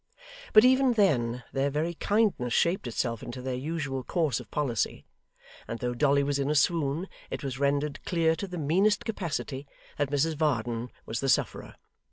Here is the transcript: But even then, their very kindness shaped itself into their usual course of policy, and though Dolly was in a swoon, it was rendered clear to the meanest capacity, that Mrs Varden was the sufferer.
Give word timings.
But 0.53 0.65
even 0.65 0.93
then, 0.93 1.43
their 1.53 1.69
very 1.69 1.93
kindness 1.93 2.53
shaped 2.53 2.87
itself 2.87 3.21
into 3.21 3.39
their 3.39 3.53
usual 3.53 4.03
course 4.03 4.39
of 4.39 4.49
policy, 4.49 5.05
and 5.67 5.77
though 5.77 5.93
Dolly 5.93 6.23
was 6.23 6.39
in 6.39 6.49
a 6.49 6.55
swoon, 6.55 7.07
it 7.29 7.43
was 7.43 7.59
rendered 7.59 8.03
clear 8.03 8.35
to 8.37 8.47
the 8.47 8.57
meanest 8.57 9.05
capacity, 9.05 9.67
that 9.99 10.09
Mrs 10.09 10.37
Varden 10.37 10.89
was 11.05 11.19
the 11.19 11.29
sufferer. 11.29 11.75